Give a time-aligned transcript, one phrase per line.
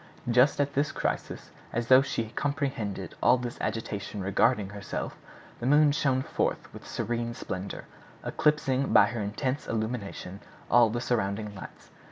[0.27, 5.15] Just at this crisis, as though she comprehended all this agitation regarding herself,
[5.59, 7.85] the moon shone forth with serene splendor,
[8.23, 10.39] eclipsing by her intense illumination
[10.71, 11.91] all the surrounding lights.